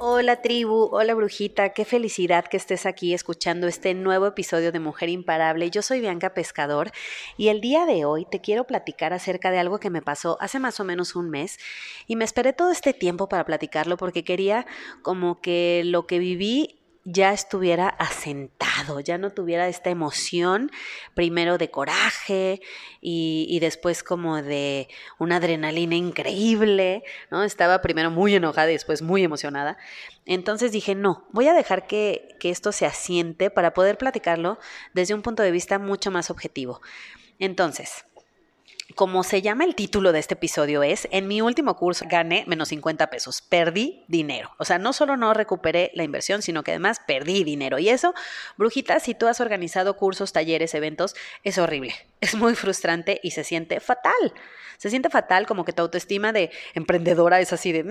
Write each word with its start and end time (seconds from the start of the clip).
Hola 0.00 0.42
tribu, 0.42 0.90
hola 0.92 1.12
brujita, 1.14 1.70
qué 1.70 1.84
felicidad 1.84 2.44
que 2.44 2.56
estés 2.56 2.86
aquí 2.86 3.14
escuchando 3.14 3.66
este 3.66 3.94
nuevo 3.94 4.28
episodio 4.28 4.70
de 4.70 4.78
Mujer 4.78 5.08
Imparable. 5.08 5.72
Yo 5.72 5.82
soy 5.82 5.98
Bianca 5.98 6.34
Pescador 6.34 6.92
y 7.36 7.48
el 7.48 7.60
día 7.60 7.84
de 7.84 8.04
hoy 8.04 8.24
te 8.24 8.40
quiero 8.40 8.64
platicar 8.64 9.12
acerca 9.12 9.50
de 9.50 9.58
algo 9.58 9.80
que 9.80 9.90
me 9.90 10.00
pasó 10.00 10.38
hace 10.40 10.60
más 10.60 10.78
o 10.78 10.84
menos 10.84 11.16
un 11.16 11.30
mes 11.30 11.58
y 12.06 12.14
me 12.14 12.24
esperé 12.24 12.52
todo 12.52 12.70
este 12.70 12.92
tiempo 12.92 13.28
para 13.28 13.44
platicarlo 13.44 13.96
porque 13.96 14.22
quería 14.22 14.66
como 15.02 15.40
que 15.40 15.82
lo 15.84 16.06
que 16.06 16.20
viví 16.20 16.77
ya 17.10 17.32
estuviera 17.32 17.88
asentado, 17.88 19.00
ya 19.00 19.16
no 19.16 19.30
tuviera 19.30 19.66
esta 19.68 19.88
emoción, 19.88 20.70
primero 21.14 21.56
de 21.56 21.70
coraje 21.70 22.60
y, 23.00 23.58
después 23.60 24.02
como 24.02 24.42
de 24.42 24.88
una 25.18 25.36
adrenalina 25.36 25.94
increíble, 25.94 27.02
¿no? 27.30 27.44
Estaba 27.44 27.80
primero 27.80 28.10
muy 28.10 28.34
enojada 28.34 28.68
y 28.68 28.74
después 28.74 29.00
muy 29.00 29.24
emocionada. 29.24 29.78
Entonces 30.26 30.70
dije, 30.70 30.94
no, 30.94 31.26
voy 31.32 31.48
a 31.48 31.54
dejar 31.54 31.86
que, 31.86 32.36
que 32.40 32.50
esto 32.50 32.72
se 32.72 32.84
asiente 32.84 33.48
para 33.48 33.72
poder 33.72 33.96
platicarlo 33.96 34.58
desde 34.92 35.14
un 35.14 35.22
punto 35.22 35.42
de 35.42 35.50
vista 35.50 35.78
mucho 35.78 36.10
más 36.10 36.30
objetivo. 36.30 36.82
Entonces, 37.38 38.04
como 38.94 39.22
se 39.22 39.42
llama 39.42 39.64
el 39.64 39.74
título 39.74 40.12
de 40.12 40.18
este 40.18 40.34
episodio 40.34 40.82
es, 40.82 41.08
en 41.10 41.28
mi 41.28 41.42
último 41.42 41.76
curso 41.76 42.06
gané 42.08 42.44
menos 42.46 42.68
50 42.68 43.10
pesos, 43.10 43.42
perdí 43.42 44.04
dinero. 44.08 44.50
O 44.58 44.64
sea, 44.64 44.78
no 44.78 44.92
solo 44.92 45.16
no 45.16 45.34
recuperé 45.34 45.90
la 45.94 46.04
inversión, 46.04 46.42
sino 46.42 46.62
que 46.62 46.72
además 46.72 47.00
perdí 47.06 47.44
dinero. 47.44 47.78
Y 47.78 47.90
eso, 47.90 48.14
brujita, 48.56 48.98
si 49.00 49.14
tú 49.14 49.26
has 49.26 49.40
organizado 49.40 49.96
cursos, 49.96 50.32
talleres, 50.32 50.74
eventos, 50.74 51.14
es 51.44 51.58
horrible. 51.58 51.94
Es 52.20 52.34
muy 52.34 52.56
frustrante 52.56 53.20
y 53.22 53.30
se 53.30 53.44
siente 53.44 53.78
fatal. 53.78 54.34
Se 54.76 54.90
siente 54.90 55.08
fatal 55.08 55.46
como 55.46 55.64
que 55.64 55.72
tu 55.72 55.82
autoestima 55.82 56.32
de 56.32 56.50
emprendedora 56.74 57.38
es 57.38 57.52
así 57.52 57.70
de, 57.70 57.84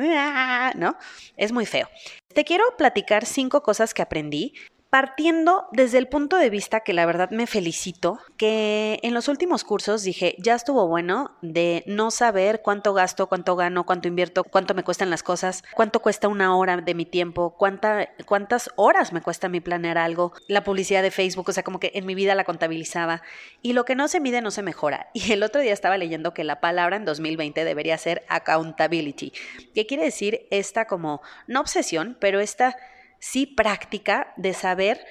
¿no? 0.75 0.97
Es 1.37 1.53
muy 1.53 1.65
feo. 1.65 1.87
Te 2.33 2.43
quiero 2.43 2.65
platicar 2.77 3.25
cinco 3.25 3.63
cosas 3.63 3.93
que 3.93 4.01
aprendí 4.01 4.53
partiendo 4.89 5.67
desde 5.71 5.97
el 5.97 6.07
punto 6.07 6.37
de 6.37 6.49
vista 6.49 6.79
que 6.79 6.93
la 6.93 7.05
verdad 7.05 7.29
me 7.31 7.47
felicito, 7.47 8.19
que 8.37 8.99
en 9.03 9.13
los 9.13 9.27
últimos 9.27 9.63
cursos 9.63 10.03
dije, 10.03 10.35
ya 10.39 10.55
estuvo 10.55 10.87
bueno 10.87 11.37
de 11.41 11.83
no 11.87 12.09
saber 12.09 12.61
cuánto 12.61 12.93
gasto, 12.93 13.27
cuánto 13.27 13.55
gano, 13.55 13.85
cuánto 13.85 14.07
invierto, 14.07 14.43
cuánto 14.43 14.73
me 14.73 14.83
cuestan 14.83 15.09
las 15.09 15.23
cosas, 15.23 15.63
cuánto 15.73 16.01
cuesta 16.01 16.27
una 16.27 16.55
hora 16.55 16.77
de 16.77 16.93
mi 16.93 17.05
tiempo, 17.05 17.55
cuánta, 17.57 18.09
cuántas 18.25 18.71
horas 18.75 19.11
me 19.11 19.21
cuesta 19.21 19.49
mi 19.49 19.59
planear 19.59 19.97
algo, 19.97 20.33
la 20.47 20.63
publicidad 20.63 21.01
de 21.01 21.11
Facebook, 21.11 21.49
o 21.49 21.53
sea, 21.53 21.63
como 21.63 21.79
que 21.79 21.91
en 21.93 22.05
mi 22.05 22.15
vida 22.15 22.35
la 22.35 22.45
contabilizaba. 22.45 23.21
Y 23.61 23.73
lo 23.73 23.83
que 23.85 23.95
no 23.95 24.07
se 24.07 24.19
mide 24.19 24.41
no 24.41 24.51
se 24.51 24.63
mejora. 24.63 25.09
Y 25.27 25.33
el 25.33 25.43
otro 25.43 25.61
día 25.61 25.73
estaba 25.73 25.97
leyendo 25.97 26.33
que 26.33 26.43
la 26.43 26.61
palabra 26.61 26.95
en 26.95 27.03
2020 27.03 27.65
debería 27.65 27.97
ser 27.97 28.23
accountability, 28.29 29.33
que 29.73 29.85
quiere 29.85 30.03
decir 30.03 30.47
esta 30.51 30.85
como, 30.85 31.21
no 31.47 31.59
obsesión, 31.59 32.15
pero 32.19 32.39
esta 32.39 32.77
sí 33.19 33.45
práctica 33.45 34.33
de 34.37 34.53
saber, 34.53 35.05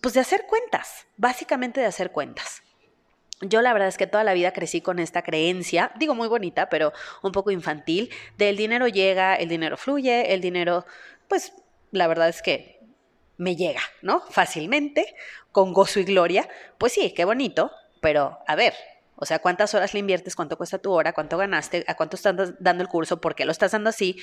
pues 0.00 0.14
de 0.14 0.20
hacer 0.20 0.46
cuentas, 0.46 1.06
básicamente 1.16 1.80
de 1.80 1.86
hacer 1.86 2.12
cuentas. 2.12 2.62
Yo 3.40 3.62
la 3.62 3.72
verdad 3.72 3.88
es 3.88 3.96
que 3.96 4.08
toda 4.08 4.24
la 4.24 4.34
vida 4.34 4.52
crecí 4.52 4.80
con 4.80 4.98
esta 4.98 5.22
creencia, 5.22 5.92
digo 5.96 6.14
muy 6.14 6.26
bonita, 6.26 6.68
pero 6.68 6.92
un 7.22 7.30
poco 7.30 7.52
infantil, 7.52 8.10
del 8.36 8.56
dinero 8.56 8.88
llega, 8.88 9.36
el 9.36 9.48
dinero 9.48 9.76
fluye, 9.76 10.34
el 10.34 10.40
dinero, 10.40 10.84
pues 11.28 11.52
la 11.92 12.08
verdad 12.08 12.28
es 12.28 12.42
que 12.42 12.80
me 13.36 13.54
llega, 13.54 13.80
¿no? 14.02 14.20
Fácilmente, 14.20 15.14
con 15.52 15.72
gozo 15.72 16.00
y 16.00 16.04
gloria. 16.04 16.48
Pues 16.78 16.92
sí, 16.92 17.14
qué 17.14 17.24
bonito, 17.24 17.70
pero 18.00 18.38
a 18.46 18.56
ver, 18.56 18.74
o 19.20 19.26
sea, 19.26 19.40
cuántas 19.40 19.74
horas 19.74 19.94
le 19.94 20.00
inviertes, 20.00 20.36
cuánto 20.36 20.56
cuesta 20.56 20.78
tu 20.78 20.92
hora, 20.92 21.12
cuánto 21.12 21.36
ganaste, 21.36 21.84
a 21.88 21.96
cuánto 21.96 22.16
estás 22.16 22.54
dando 22.60 22.82
el 22.82 22.88
curso, 22.88 23.20
por 23.20 23.34
qué 23.34 23.44
lo 23.44 23.52
estás 23.52 23.72
dando 23.72 23.90
así, 23.90 24.16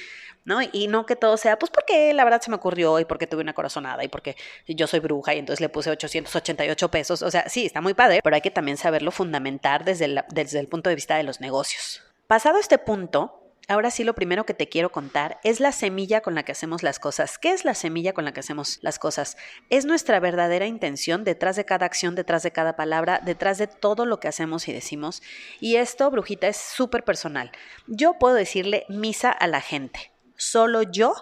¿no? 0.46 0.60
Y 0.72 0.88
no 0.88 1.06
que 1.06 1.16
todo 1.16 1.36
sea, 1.38 1.60
pues 1.60 1.70
porque 1.70 2.14
la 2.14 2.24
verdad 2.24 2.42
se 2.42 2.50
me 2.50 2.56
ocurrió 2.56 3.00
y 3.00 3.06
porque 3.06 3.28
tuve 3.28 3.42
una 3.42 3.54
corazonada 3.54 4.04
y 4.04 4.08
porque 4.08 4.38
yo 4.68 4.88
soy 4.88 5.02
bruja 5.02 5.36
y 5.36 5.40
entonces 5.40 5.60
le 5.60 5.70
puse 5.70 5.90
888 5.90 6.90
pesos. 6.90 7.22
O 7.22 7.30
sea, 7.30 7.50
sí, 7.50 7.66
está 7.66 7.82
muy 7.82 7.94
padre, 7.94 8.22
pero 8.24 8.36
hay 8.36 8.42
que 8.42 8.52
también 8.52 8.78
saberlo 8.78 9.12
fundamentar 9.12 9.84
desde 9.84 10.24
desde 10.30 10.60
el 10.60 10.68
punto 10.68 10.90
de 10.90 10.96
vista 10.96 11.18
de 11.18 11.24
los 11.24 11.42
negocios. 11.42 12.02
Pasado 12.28 12.58
este 12.58 12.78
punto, 12.78 13.45
Ahora 13.68 13.90
sí, 13.90 14.04
lo 14.04 14.14
primero 14.14 14.46
que 14.46 14.54
te 14.54 14.70
quiero 14.70 14.92
contar 14.92 15.40
es 15.44 15.60
la 15.60 15.72
semilla 15.72 16.22
con 16.22 16.36
la 16.36 16.44
que 16.44 16.52
hacemos 16.52 16.84
las 16.84 17.00
cosas. 17.00 17.40
¿Qué 17.40 17.52
es 17.52 17.66
la 17.66 17.74
semilla 17.74 18.14
con 18.14 18.24
la 18.24 18.32
que 18.32 18.42
hacemos 18.42 18.78
las 18.82 19.00
cosas? 19.00 19.38
Es 19.70 19.86
nuestra 19.86 20.20
verdadera 20.20 20.68
intención 20.68 21.24
detrás 21.24 21.56
de 21.56 21.66
cada 21.66 21.86
acción, 21.86 22.14
detrás 22.14 22.44
de 22.44 22.52
cada 22.52 22.76
palabra, 22.76 23.20
detrás 23.24 23.58
de 23.58 23.68
todo 23.68 24.06
lo 24.06 24.20
que 24.20 24.28
hacemos 24.28 24.68
y 24.68 24.74
decimos. 24.74 25.24
Y 25.60 25.78
esto, 25.78 26.12
brujita, 26.12 26.48
es 26.48 26.58
súper 26.58 27.04
personal. 27.04 27.52
Yo 27.88 28.20
puedo 28.20 28.36
decirle 28.36 28.86
misa 28.88 29.32
a 29.32 29.48
la 29.48 29.62
gente. 29.62 30.12
Solo 30.38 30.84
yo 30.84 31.14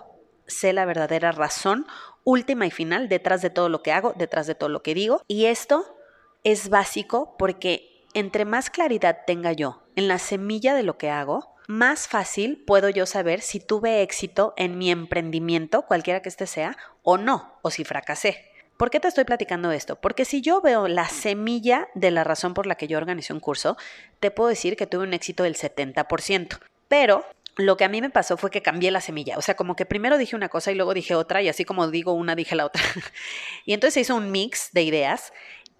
sé 0.45 0.73
la 0.73 0.85
verdadera 0.85 1.31
razón 1.31 1.87
última 2.25 2.65
y 2.65 2.71
final 2.71 3.09
detrás 3.09 3.41
de 3.41 3.49
todo 3.49 3.69
lo 3.69 3.83
que 3.83 3.91
hago, 3.91 4.13
detrás 4.17 4.47
de 4.47 4.55
todo 4.55 4.69
lo 4.69 4.83
que 4.83 4.93
digo. 4.93 5.21
Y 5.27 5.45
esto 5.45 5.97
es 6.43 6.69
básico 6.69 7.35
porque 7.37 8.05
entre 8.13 8.45
más 8.45 8.69
claridad 8.69 9.19
tenga 9.25 9.53
yo 9.53 9.83
en 9.95 10.07
la 10.07 10.19
semilla 10.19 10.75
de 10.75 10.83
lo 10.83 10.97
que 10.97 11.09
hago, 11.09 11.52
más 11.67 12.07
fácil 12.07 12.63
puedo 12.65 12.89
yo 12.89 13.05
saber 13.05 13.41
si 13.41 13.59
tuve 13.59 14.01
éxito 14.01 14.53
en 14.57 14.77
mi 14.77 14.91
emprendimiento, 14.91 15.83
cualquiera 15.83 16.21
que 16.21 16.29
este 16.29 16.47
sea, 16.47 16.77
o 17.01 17.17
no, 17.17 17.57
o 17.61 17.71
si 17.71 17.83
fracasé. 17.83 18.49
¿Por 18.77 18.89
qué 18.89 18.99
te 18.99 19.07
estoy 19.07 19.23
platicando 19.23 19.71
esto? 19.71 19.95
Porque 19.95 20.25
si 20.25 20.41
yo 20.41 20.59
veo 20.61 20.87
la 20.87 21.07
semilla 21.07 21.87
de 21.93 22.11
la 22.11 22.23
razón 22.23 22.53
por 22.53 22.65
la 22.65 22.75
que 22.75 22.87
yo 22.87 22.97
organicé 22.97 23.31
un 23.31 23.39
curso, 23.39 23.77
te 24.19 24.31
puedo 24.31 24.49
decir 24.49 24.75
que 24.75 24.87
tuve 24.87 25.03
un 25.03 25.13
éxito 25.13 25.43
del 25.43 25.55
70%. 25.55 26.59
Pero 26.87 27.23
lo 27.55 27.77
que 27.77 27.85
a 27.85 27.89
mí 27.89 28.01
me 28.01 28.09
pasó 28.09 28.35
fue 28.35 28.49
que 28.49 28.61
cambié 28.61 28.89
la 28.91 29.01
semilla. 29.01 29.37
O 29.37 29.41
sea, 29.41 29.55
como 29.55 29.75
que 29.75 29.85
primero 29.85 30.17
dije 30.17 30.35
una 30.35 30.49
cosa 30.49 30.71
y 30.71 30.75
luego 30.75 30.93
dije 30.93 31.15
otra, 31.15 31.41
y 31.41 31.49
así 31.49 31.65
como 31.65 31.89
digo 31.89 32.13
una, 32.13 32.35
dije 32.35 32.55
la 32.55 32.65
otra. 32.65 32.81
y 33.65 33.73
entonces 33.73 33.93
se 33.93 33.99
hizo 34.01 34.15
un 34.15 34.31
mix 34.31 34.69
de 34.73 34.81
ideas 34.83 35.33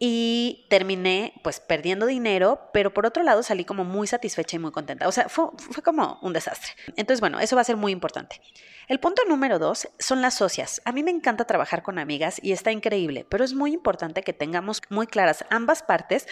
y 0.06 0.66
terminé 0.68 1.32
pues 1.44 1.62
perdiendo 1.62 2.06
dinero, 2.06 2.70
pero 2.74 2.94
por 2.94 3.06
otro 3.06 3.24
lado 3.24 3.42
salí 3.42 3.64
como 3.64 3.86
muy 3.86 4.06
satisfecha 4.06 4.58
y 4.58 4.60
muy 4.60 4.72
contenta. 4.72 5.08
O 5.08 5.14
sea, 5.14 5.30
fue, 5.30 5.46
fue, 5.56 5.82
como 5.82 6.20
un 6.22 6.34
desastre. 6.34 6.74
Entonces, 6.98 7.22
bueno, 7.22 7.40
eso 7.40 7.56
va 7.56 7.62
a 7.62 7.64
ser 7.64 7.78
muy 7.78 7.94
importante. 7.94 8.42
El 8.90 9.00
punto 9.00 9.22
número 9.30 9.60
dos 9.60 9.88
son 10.00 10.22
las 10.22 10.34
socias. 10.34 10.82
A 10.84 10.92
mí 10.92 11.04
me 11.04 11.12
encanta 11.12 11.46
trabajar 11.46 11.84
con 11.84 12.00
amigas 12.00 12.38
y 12.44 12.52
está 12.52 12.74
increíble, 12.74 13.26
pero 13.30 13.46
es 13.46 13.54
muy 13.54 13.72
importante 13.72 14.24
que 14.24 14.34
tengamos 14.34 14.82
muy 14.90 15.08
claras 15.08 15.46
ambas 15.50 15.84
partes 15.84 16.28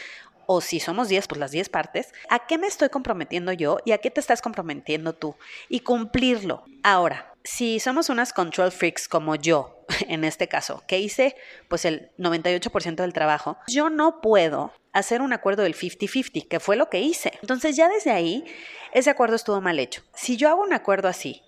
o 0.53 0.59
si 0.59 0.81
somos 0.81 1.07
10, 1.07 1.27
pues 1.29 1.39
las 1.39 1.51
10 1.51 1.69
partes, 1.69 2.13
¿a 2.29 2.45
qué 2.45 2.57
me 2.57 2.67
estoy 2.67 2.89
comprometiendo 2.89 3.53
yo 3.53 3.77
y 3.85 3.93
a 3.93 3.99
qué 3.99 4.11
te 4.11 4.19
estás 4.19 4.41
comprometiendo 4.41 5.13
tú? 5.13 5.37
Y 5.69 5.79
cumplirlo. 5.79 6.65
Ahora, 6.83 7.33
si 7.41 7.79
somos 7.79 8.09
unas 8.09 8.33
control 8.33 8.73
freaks 8.73 9.07
como 9.07 9.35
yo, 9.35 9.85
en 10.09 10.25
este 10.25 10.49
caso, 10.49 10.83
que 10.87 10.99
hice 10.99 11.37
pues 11.69 11.85
el 11.85 12.11
98% 12.17 12.95
del 12.95 13.13
trabajo, 13.13 13.57
yo 13.69 13.89
no 13.89 14.19
puedo 14.19 14.73
hacer 14.91 15.21
un 15.21 15.31
acuerdo 15.31 15.63
del 15.63 15.73
50-50, 15.73 16.49
que 16.49 16.59
fue 16.59 16.75
lo 16.75 16.89
que 16.89 16.99
hice. 16.99 17.31
Entonces 17.41 17.77
ya 17.77 17.87
desde 17.87 18.11
ahí, 18.11 18.43
ese 18.91 19.09
acuerdo 19.09 19.37
estuvo 19.37 19.61
mal 19.61 19.79
hecho. 19.79 20.03
Si 20.13 20.35
yo 20.35 20.49
hago 20.49 20.63
un 20.63 20.73
acuerdo 20.73 21.07
así, 21.07 21.43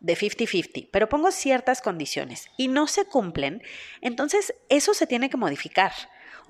de 0.00 0.16
50-50, 0.16 0.88
pero 0.90 1.08
pongo 1.08 1.30
ciertas 1.30 1.80
condiciones 1.80 2.48
y 2.56 2.66
no 2.66 2.88
se 2.88 3.04
cumplen, 3.04 3.62
entonces 4.00 4.52
eso 4.68 4.94
se 4.94 5.06
tiene 5.06 5.30
que 5.30 5.36
modificar. 5.36 5.92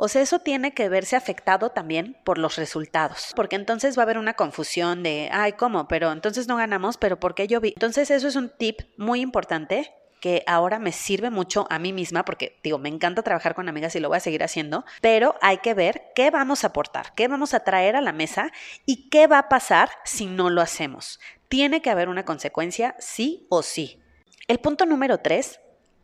O 0.00 0.06
sea, 0.06 0.22
eso 0.22 0.38
tiene 0.38 0.74
que 0.74 0.88
verse 0.88 1.16
afectado 1.16 1.70
también 1.70 2.16
por 2.22 2.38
los 2.38 2.54
resultados, 2.54 3.32
porque 3.34 3.56
entonces 3.56 3.98
va 3.98 4.02
a 4.02 4.04
haber 4.04 4.18
una 4.18 4.34
confusión 4.34 5.02
de, 5.02 5.28
ay, 5.32 5.54
¿cómo? 5.54 5.88
Pero 5.88 6.12
entonces 6.12 6.46
no 6.46 6.56
ganamos, 6.56 6.96
pero 6.96 7.18
¿por 7.18 7.34
qué 7.34 7.48
yo 7.48 7.60
vi? 7.60 7.70
Entonces 7.70 8.12
eso 8.12 8.28
es 8.28 8.36
un 8.36 8.48
tip 8.48 8.82
muy 8.96 9.20
importante 9.20 9.92
que 10.20 10.44
ahora 10.46 10.78
me 10.78 10.92
sirve 10.92 11.30
mucho 11.30 11.66
a 11.68 11.80
mí 11.80 11.92
misma, 11.92 12.24
porque 12.24 12.60
digo, 12.62 12.78
me 12.78 12.88
encanta 12.88 13.22
trabajar 13.22 13.56
con 13.56 13.68
amigas 13.68 13.96
y 13.96 13.98
lo 13.98 14.06
voy 14.06 14.18
a 14.18 14.20
seguir 14.20 14.44
haciendo, 14.44 14.84
pero 15.00 15.34
hay 15.42 15.58
que 15.58 15.74
ver 15.74 16.12
qué 16.14 16.30
vamos 16.30 16.62
a 16.62 16.68
aportar, 16.68 17.12
qué 17.16 17.26
vamos 17.26 17.52
a 17.52 17.64
traer 17.64 17.96
a 17.96 18.00
la 18.00 18.12
mesa 18.12 18.52
y 18.86 19.10
qué 19.10 19.26
va 19.26 19.38
a 19.38 19.48
pasar 19.48 19.90
si 20.04 20.26
no 20.26 20.48
lo 20.48 20.60
hacemos. 20.60 21.18
Tiene 21.48 21.82
que 21.82 21.90
haber 21.90 22.08
una 22.08 22.24
consecuencia, 22.24 22.94
sí 23.00 23.48
o 23.48 23.62
sí. 23.62 24.00
El 24.46 24.60
punto 24.60 24.86
número 24.86 25.18
tres 25.18 25.58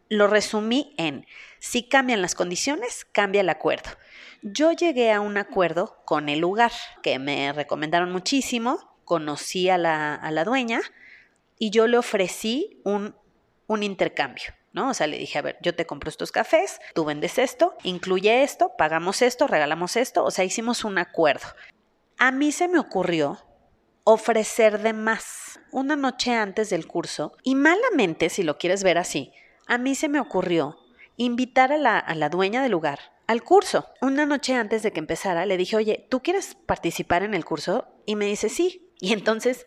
lo 0.08 0.26
resumí 0.26 0.94
en, 0.98 1.26
si 1.58 1.88
cambian 1.88 2.22
las 2.22 2.34
condiciones, 2.34 3.04
cambia 3.12 3.40
el 3.40 3.48
acuerdo. 3.48 3.90
Yo 4.42 4.72
llegué 4.72 5.12
a 5.12 5.20
un 5.20 5.36
acuerdo 5.36 6.02
con 6.04 6.28
el 6.28 6.40
lugar, 6.40 6.72
que 7.02 7.18
me 7.18 7.52
recomendaron 7.52 8.12
muchísimo, 8.12 8.96
conocí 9.04 9.68
a 9.68 9.78
la, 9.78 10.14
a 10.14 10.30
la 10.30 10.44
dueña 10.44 10.80
y 11.58 11.70
yo 11.70 11.86
le 11.86 11.98
ofrecí 11.98 12.80
un 12.84 13.14
un 13.66 13.82
intercambio. 13.82 14.54
¿no? 14.72 14.90
O 14.90 14.94
sea, 14.94 15.06
le 15.06 15.18
dije, 15.18 15.38
a 15.38 15.42
ver, 15.42 15.56
yo 15.62 15.74
te 15.74 15.86
compro 15.86 16.10
estos 16.10 16.32
cafés, 16.32 16.80
tú 16.94 17.04
vendes 17.04 17.38
esto, 17.38 17.76
incluye 17.84 18.42
esto, 18.42 18.72
pagamos 18.76 19.22
esto, 19.22 19.46
regalamos 19.46 19.96
esto, 19.96 20.24
o 20.24 20.30
sea, 20.32 20.44
hicimos 20.44 20.84
un 20.84 20.98
acuerdo. 20.98 21.46
A 22.18 22.32
mí 22.32 22.50
se 22.50 22.66
me 22.66 22.80
ocurrió 22.80 23.38
ofrecer 24.02 24.82
de 24.82 24.92
más 24.92 25.60
una 25.70 25.94
noche 25.94 26.34
antes 26.34 26.70
del 26.70 26.88
curso 26.88 27.36
y 27.44 27.54
malamente, 27.54 28.28
si 28.30 28.42
lo 28.42 28.58
quieres 28.58 28.82
ver 28.82 28.98
así, 28.98 29.32
a 29.66 29.78
mí 29.78 29.94
se 29.94 30.08
me 30.08 30.20
ocurrió 30.20 30.78
invitar 31.16 31.72
a 31.72 31.78
la, 31.78 31.98
a 31.98 32.14
la 32.14 32.28
dueña 32.28 32.62
del 32.62 32.72
lugar 32.72 32.98
al 33.26 33.42
curso. 33.42 33.86
Una 34.00 34.26
noche 34.26 34.54
antes 34.54 34.82
de 34.82 34.92
que 34.92 35.00
empezara, 35.00 35.46
le 35.46 35.56
dije, 35.56 35.76
oye, 35.76 36.06
¿tú 36.10 36.22
quieres 36.22 36.54
participar 36.66 37.22
en 37.22 37.34
el 37.34 37.44
curso? 37.44 37.86
Y 38.06 38.16
me 38.16 38.26
dice, 38.26 38.48
sí. 38.48 38.90
Y 39.00 39.12
entonces 39.12 39.66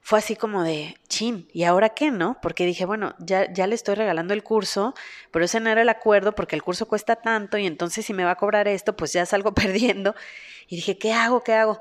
fue 0.00 0.18
así 0.18 0.36
como 0.36 0.64
de, 0.64 0.96
chin, 1.08 1.48
¿y 1.52 1.64
ahora 1.64 1.90
qué, 1.90 2.10
no? 2.10 2.38
Porque 2.42 2.66
dije, 2.66 2.84
bueno, 2.84 3.14
ya, 3.18 3.52
ya 3.52 3.66
le 3.66 3.74
estoy 3.74 3.94
regalando 3.94 4.34
el 4.34 4.42
curso, 4.42 4.94
pero 5.30 5.44
ese 5.44 5.60
no 5.60 5.70
era 5.70 5.82
el 5.82 5.88
acuerdo 5.88 6.34
porque 6.34 6.56
el 6.56 6.62
curso 6.62 6.86
cuesta 6.86 7.16
tanto 7.16 7.56
y 7.58 7.66
entonces 7.66 8.04
si 8.04 8.12
me 8.12 8.24
va 8.24 8.32
a 8.32 8.36
cobrar 8.36 8.66
esto, 8.66 8.96
pues 8.96 9.12
ya 9.12 9.26
salgo 9.26 9.54
perdiendo. 9.54 10.14
Y 10.68 10.76
dije, 10.76 10.98
¿qué 10.98 11.12
hago? 11.12 11.42
¿Qué 11.42 11.54
hago? 11.54 11.78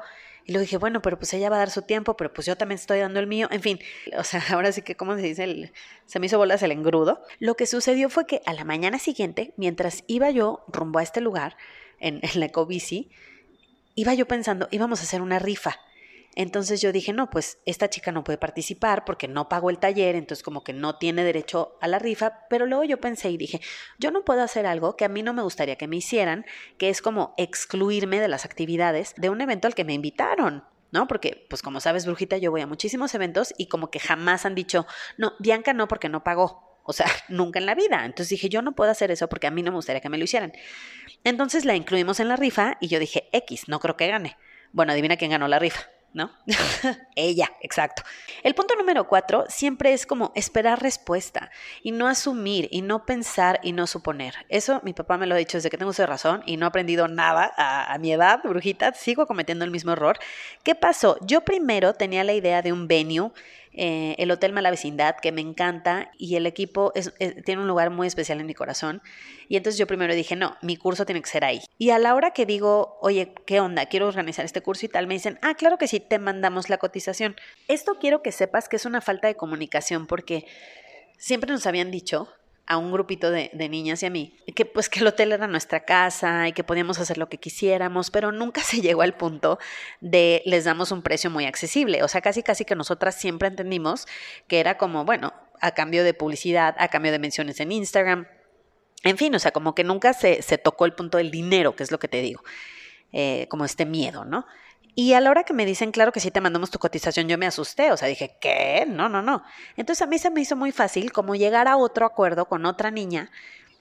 Y 0.52 0.54
luego 0.54 0.64
dije, 0.64 0.76
bueno, 0.76 1.02
pero 1.02 1.18
pues 1.18 1.34
ella 1.34 1.50
va 1.50 1.56
a 1.56 1.60
dar 1.60 1.70
su 1.70 1.84
tiempo, 1.84 2.18
pero 2.18 2.34
pues 2.34 2.46
yo 2.46 2.58
también 2.58 2.76
estoy 2.76 3.00
dando 3.00 3.22
el 3.22 3.28
mío. 3.28 3.48
En 3.52 3.62
fin, 3.62 3.80
o 4.18 4.24
sea, 4.26 4.44
ahora 4.52 4.74
sí 4.74 4.82
que, 4.82 4.98
¿cómo 4.98 5.16
se 5.16 5.22
dice? 5.22 5.72
Se 6.06 6.20
me 6.20 6.26
hizo 6.26 6.38
bolas 6.38 6.62
el 6.62 6.74
engrudo. 6.74 7.22
Lo 7.40 7.56
que 7.56 7.66
sucedió 7.66 8.10
fue 8.10 8.28
que 8.28 8.42
a 8.46 8.52
la 8.52 8.66
mañana 8.66 9.00
siguiente, 9.00 9.54
mientras 9.56 10.04
iba 10.08 10.30
yo 10.30 10.66
rumbo 10.68 11.00
a 11.00 11.04
este 11.04 11.22
lugar, 11.22 11.56
en, 12.00 12.20
en 12.22 12.40
la 12.42 12.48
ecobici, 12.48 13.12
iba 13.96 14.14
yo 14.14 14.28
pensando, 14.28 14.68
íbamos 14.72 15.00
a 15.00 15.04
hacer 15.04 15.22
una 15.22 15.40
rifa. 15.40 15.80
Entonces 16.36 16.82
yo 16.82 16.92
dije, 16.92 17.12
no, 17.12 17.30
pues 17.30 17.60
esta 17.66 17.90
chica 17.90 18.12
no 18.12 18.24
puede 18.24 18.38
participar 18.38 19.04
porque 19.04 19.28
no 19.28 19.50
pagó 19.50 19.70
el 19.70 19.80
taller, 19.80 20.16
entonces 20.16 20.44
como 20.44 20.64
que 20.64 20.72
no 20.72 20.98
tiene 20.98 21.24
derecho 21.24 21.78
a 21.82 21.88
la 21.88 22.00
rifa, 22.00 22.46
pero 22.50 22.66
luego 22.66 22.84
yo 22.86 23.02
pensé 23.02 23.30
y 23.32 23.38
dije, 23.38 23.60
yo 24.00 24.12
no 24.12 24.24
puedo 24.24 24.42
hacer 24.42 24.66
algo 24.66 24.96
que 24.96 25.04
a 25.04 25.10
mí 25.10 25.24
no 25.24 25.34
me 25.34 25.42
gustaría 25.42 25.76
que 25.76 25.88
me 25.88 25.98
hicieran, 25.98 26.46
que 26.78 26.90
es 26.90 27.02
como 27.02 27.34
excluirme 27.38 28.22
de 28.22 28.30
las 28.30 28.46
actividades 28.46 29.14
de 29.18 29.30
un 29.30 29.42
evento 29.42 29.68
al 29.68 29.76
que 29.76 29.84
me 29.84 29.94
invitaron. 29.94 30.64
¿no? 30.92 31.08
Porque, 31.08 31.46
pues 31.50 31.62
como 31.62 31.80
sabes, 31.80 32.06
Brujita, 32.06 32.38
yo 32.38 32.52
voy 32.52 32.62
a 32.62 32.68
muchísimos 32.68 33.16
eventos 33.16 33.54
y 33.58 33.68
como 33.68 33.90
que 33.90 34.00
jamás 34.00 34.46
han 34.46 34.56
dicho, 34.56 34.86
no, 35.18 35.34
Bianca 35.40 35.74
no, 35.74 35.88
porque 35.88 36.10
no 36.10 36.24
pagó. 36.24 36.80
O 36.84 36.94
sea, 36.94 37.06
nunca 37.30 37.60
en 37.60 37.66
la 37.66 37.76
vida. 37.76 38.04
Entonces 38.06 38.30
dije, 38.30 38.50
yo 38.50 38.62
no 38.62 38.74
puedo 38.74 38.92
hacer 38.92 39.12
eso 39.12 39.30
porque 39.30 39.48
a 39.48 39.52
mí 39.52 39.64
no 39.64 39.72
me 39.72 39.78
gustaría 39.78 40.02
que 40.02 40.10
me 40.10 40.18
lo 40.18 40.26
hicieran. 40.26 40.52
Entonces 41.24 41.66
la 41.66 41.76
incluimos 41.76 42.20
en 42.20 42.28
la 42.28 42.36
rifa 42.36 42.78
y 42.82 42.88
yo 42.88 43.00
dije, 43.00 43.30
X, 43.32 43.68
no 43.68 43.80
creo 43.80 43.96
que 43.96 44.08
gane. 44.08 44.38
Bueno, 44.74 44.92
adivina 44.92 45.16
quién 45.16 45.32
ganó 45.32 45.48
la 45.48 45.60
rifa. 45.60 45.90
¿No? 46.14 46.32
Ella, 47.16 47.52
exacto. 47.62 48.04
El 48.44 48.56
punto 48.56 48.76
número 48.76 49.08
cuatro 49.08 49.46
siempre 49.48 49.94
es 49.94 50.06
como 50.06 50.32
esperar 50.36 50.82
respuesta 50.82 51.52
y 51.84 51.92
no 51.92 52.08
asumir 52.08 52.68
y 52.72 52.82
no 52.82 53.06
pensar 53.06 53.60
y 53.64 53.72
no 53.72 53.88
suponer. 53.88 54.36
Eso 54.50 54.82
mi 54.84 54.94
papá 54.94 55.18
me 55.18 55.28
lo 55.28 55.36
ha 55.36 55.38
dicho 55.38 55.58
desde 55.58 55.70
que 55.70 55.78
tengo 55.78 55.94
su 55.94 56.06
razón 56.06 56.44
y 56.46 56.58
no 56.58 56.66
he 56.66 56.70
aprendido 56.70 57.08
nada 57.08 57.52
a, 57.56 57.94
a, 57.94 57.98
mi 57.98 58.12
edad, 58.12 58.42
brujita, 58.44 58.94
sigo 58.94 59.26
cometiendo 59.26 59.66
el 59.66 59.72
mismo 59.72 59.94
error. 59.94 60.18
¿Qué 60.64 60.76
pasó? 60.76 61.18
Yo 61.22 61.42
primero 61.42 61.94
tenía 61.94 62.24
la 62.24 62.34
idea 62.34 62.62
de 62.62 62.74
un 62.74 62.88
venue 62.88 63.32
eh, 63.74 64.16
el 64.18 64.32
Hotel 64.32 64.54
Mala 64.54 64.70
Vecindad, 64.70 65.16
que 65.22 65.32
me 65.32 65.42
encanta, 65.42 66.12
y 66.18 66.36
el 66.36 66.46
equipo 66.46 66.92
tiene 67.46 67.62
un 67.62 67.68
lugar 67.68 67.90
muy 67.90 68.08
especial 68.08 68.40
en 68.40 68.46
mi 68.46 68.54
corazón. 68.54 69.02
Y 69.48 69.58
entonces 69.58 69.78
yo 69.78 69.88
primero 69.88 70.14
dije, 70.14 70.36
no, 70.36 70.58
mi 70.62 70.78
curso 70.78 71.06
tiene 71.06 71.22
que 71.22 71.30
ser 71.30 71.46
ahí. 71.46 71.62
Y 71.78 71.92
a 71.92 72.00
la 72.00 72.16
hora 72.16 72.32
que 72.32 72.46
digo, 72.46 72.98
oye, 73.02 73.34
¿qué 73.46 73.60
onda? 73.60 73.86
Quiero 73.86 74.08
organizar 74.08 74.46
este 74.46 74.62
curso 74.62 74.86
y 74.86 74.90
tal, 74.90 75.08
me 75.08 75.14
dicen, 75.14 75.40
ah, 75.42 75.56
claro 75.56 75.78
que 75.78 75.88
sí, 75.88 76.00
te 76.00 76.20
mandamos 76.20 76.70
la 76.70 76.78
cotización. 76.78 77.36
Esto 77.68 77.98
quiero 78.00 78.22
que 78.22 78.32
sepas 78.32 78.68
que 78.68 78.76
es 78.76 78.86
una 78.86 79.02
falta 79.02 79.28
de 79.28 79.36
comunicación 79.36 80.08
porque 80.08 80.46
siempre 81.18 81.52
nos 81.52 81.66
habían 81.66 81.92
dicho 81.92 82.30
a 82.72 82.78
un 82.78 82.90
grupito 82.90 83.32
de, 83.32 83.52
niñas 83.70 84.02
y 84.02 84.06
a 84.06 84.10
mí, 84.10 84.38
que 84.56 84.66
pues 84.66 84.88
que 84.88 85.02
el 85.02 85.08
hotel 85.08 85.34
era 85.34 85.46
nuestra 85.46 85.84
casa 85.84 86.48
y 86.48 86.54
que 86.54 86.64
podíamos 86.64 87.00
hacer 87.00 87.18
lo 87.18 87.28
que 87.28 87.38
quisiéramos, 87.38 88.12
pero 88.12 88.32
nunca 88.32 88.62
se 88.64 88.80
llegó 88.80 89.02
al 89.02 89.14
punto 89.14 89.60
de 90.00 90.42
les 90.46 90.64
damos 90.64 90.94
un 90.94 91.02
precio 91.02 91.30
muy 91.30 91.46
accesible. 91.46 92.02
O 92.02 92.08
sea, 92.08 92.22
casi 92.22 92.44
casi 92.44 92.64
que 92.64 92.76
nosotras 92.76 93.16
siempre 93.16 93.50
entendimos 93.50 94.08
que 94.48 94.62
era 94.62 94.78
como, 94.78 95.04
bueno, 95.04 95.34
a 95.60 95.72
cambio 95.72 96.06
de 96.06 96.14
publicidad, 96.14 96.74
a 96.80 96.88
cambio 96.88 97.12
de 97.12 97.20
menciones 97.20 97.60
en 97.60 97.74
Instagram. 97.74 98.26
En 99.04 99.18
fin, 99.18 99.36
o 99.36 99.40
sea, 99.40 99.52
como 99.52 99.76
que 99.76 99.84
nunca 99.84 100.14
se, 100.14 100.42
se 100.42 100.58
tocó 100.58 100.86
el 100.86 100.94
punto 100.94 101.18
del 101.18 101.30
dinero, 101.30 101.76
que 101.76 101.84
es 101.84 101.92
lo 101.92 102.00
que 102.00 102.08
te 102.08 102.22
digo. 102.22 102.42
Eh, 103.12 103.48
como 103.50 103.66
este 103.66 103.86
miedo, 103.86 104.24
¿no? 104.24 104.46
Y 104.94 105.14
a 105.14 105.22
la 105.22 105.30
hora 105.30 105.44
que 105.44 105.54
me 105.54 105.66
dicen, 105.66 105.92
claro 105.92 106.12
que 106.12 106.20
sí 106.20 106.32
te 106.32 106.42
mandamos 106.42 106.70
tu 106.70 106.80
cotización, 106.80 107.28
yo 107.30 107.38
me 107.38 107.46
asusté, 107.46 107.92
o 107.92 107.98
sea, 107.98 108.08
dije, 108.08 108.38
¿qué? 108.42 108.86
No, 108.88 109.08
no, 109.08 109.22
no. 109.22 109.44
Entonces 109.78 110.02
a 110.02 110.08
mí 110.08 110.20
se 110.20 110.30
me 110.30 110.42
hizo 110.42 110.56
muy 110.56 110.72
fácil 110.72 111.14
como 111.14 111.36
llegar 111.36 111.68
a 111.68 111.78
otro 111.78 112.06
acuerdo 112.06 112.46
con 112.46 112.66
otra 112.66 112.92
niña 112.92 113.32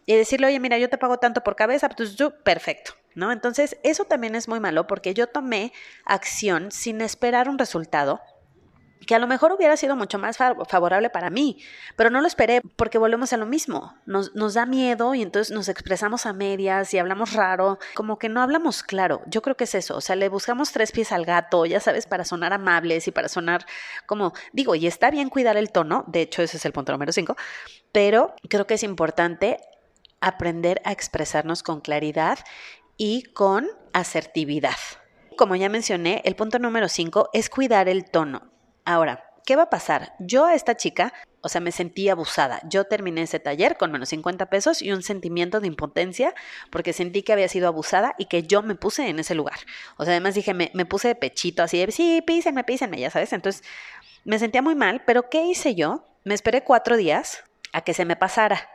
y 0.07 0.15
decirle, 0.15 0.47
oye, 0.47 0.61
mira, 0.61 0.79
yo 0.79 0.89
te 0.89 0.99
pago 0.99 1.19
tanto 1.19 1.43
por 1.43 1.57
cabeza, 1.57 1.89
pues 1.89 2.15
yo, 2.17 2.43
perfecto, 2.43 2.93
¿no? 3.15 3.33
Entonces 3.33 3.77
eso 3.83 4.05
también 4.05 4.35
es 4.35 4.49
muy 4.49 4.61
malo 4.61 4.87
porque 4.87 5.15
yo 5.15 5.27
tomé 5.27 5.73
acción 6.05 6.71
sin 6.71 7.01
esperar 7.01 7.49
un 7.49 7.59
resultado 7.59 8.21
que 9.07 9.15
a 9.15 9.19
lo 9.19 9.27
mejor 9.27 9.53
hubiera 9.53 9.77
sido 9.77 9.97
mucho 9.97 10.19
más 10.19 10.37
favorable 10.37 11.11
para 11.11 11.31
mí, 11.31 11.59
pero 11.97 12.11
no 12.11 12.21
lo 12.21 12.27
esperé 12.27 12.61
porque 12.77 12.99
volvemos 12.99 13.33
a 13.33 13.37
lo 13.37 13.47
mismo. 13.47 13.95
Nos, 14.07 14.55
da 14.55 14.67
miedo 14.67 15.15
y 15.15 15.23
entonces 15.23 15.55
nos 15.55 15.69
expresamos 15.69 16.27
a 16.27 16.33
medias 16.33 16.93
y 16.93 16.99
hablamos 16.99 17.33
raro, 17.33 17.79
como 17.95 18.19
que 18.19 18.29
no 18.29 18.43
hablamos 18.43 18.83
claro. 18.83 19.23
Yo 19.27 19.43
creo 19.43 19.57
que 19.57 19.65
es 19.65 19.75
eso, 19.75 19.97
o 19.97 20.01
sea, 20.01 20.17
le 20.17 20.29
buscamos 20.29 20.73
tres 20.73 20.93
pies 20.93 21.13
al 21.13 21.25
gato, 21.25 21.67
ya 21.67 21.81
sabes, 21.81 22.07
para 22.07 22.25
sonar 22.25 22.53
amables 22.53 23.09
y 23.09 23.11
para 23.11 23.29
sonar 23.29 23.65
como, 24.07 24.33
digo, 24.53 24.75
y 24.75 24.87
está 24.87 25.11
bien 25.11 25.31
cuidar 25.31 25.57
el 25.57 25.71
tono, 25.71 26.05
de 26.07 26.23
hecho 26.23 26.43
ese 26.43 26.57
es 26.57 26.65
el 26.65 26.73
punto 26.73 26.93
número 26.93 27.13
cinco, 27.13 27.37
pero 27.93 28.35
creo 28.49 28.67
que 28.67 28.75
es 28.75 28.83
importante 28.83 29.59
aprender 30.21 30.83
a 30.85 30.93
expresarnos 30.93 31.63
con 31.63 31.81
claridad 31.81 32.39
y 32.97 33.23
con 33.33 33.67
asertividad. 33.93 34.77
Como 35.37 35.57
ya 35.57 35.71
mencioné, 35.71 36.21
el 36.25 36.37
punto 36.37 36.59
número 36.59 36.89
cinco 36.89 37.31
es 37.33 37.49
cuidar 37.49 37.89
el 37.89 38.05
tono. 38.05 38.50
Ahora, 38.85 39.25
¿qué 39.45 39.57
va 39.57 39.65
a 39.65 39.71
pasar? 39.71 40.15
Yo 40.19 40.47
a 40.47 40.55
esta 40.55 40.77
chica, 40.77 41.13
o 41.41 41.49
sea, 41.49 41.61
me 41.61 41.73
sentí 41.73 42.09
abusada. 42.09 42.61
Yo 42.69 42.85
terminé 42.85 43.23
ese 43.23 43.41
taller 43.41 43.77
con 43.77 43.93
menos 43.93 44.09
50 44.11 44.47
pesos 44.47 44.83
y 44.83 44.93
un 44.93 45.03
sentimiento 45.03 45.61
de 45.61 45.67
impotencia 45.67 46.35
porque 46.71 46.93
sentí 46.93 47.23
que 47.23 47.33
había 47.33 47.49
sido 47.49 47.69
abusada 47.69 48.15
y 48.19 48.27
que 48.27 48.45
yo 48.45 48.63
me 48.63 48.75
puse 48.75 49.09
en 49.09 49.19
ese 49.19 49.35
lugar. 49.35 49.59
O 49.97 50.05
sea, 50.05 50.13
además 50.13 50.35
dije, 50.35 50.55
me, 50.55 50.71
me 50.75 50.87
puse 50.87 51.09
de 51.09 51.15
pechito 51.15 51.63
así 51.63 51.85
de, 51.85 51.93
sí, 51.93 52.23
písenme, 52.27 52.65
písenme, 52.65 52.99
ya 52.99 53.11
sabes. 53.11 53.33
Entonces, 53.33 53.63
me 54.25 54.39
sentía 54.39 54.63
muy 54.63 54.75
mal, 54.75 55.03
pero 55.05 55.29
¿qué 55.29 55.45
hice 55.45 55.75
yo? 55.75 56.07
Me 56.25 56.35
esperé 56.35 56.63
cuatro 56.63 56.97
días 56.97 57.45
a 57.73 57.83
que 57.83 57.95
se 57.95 58.05
me 58.05 58.17
pasara. 58.17 58.70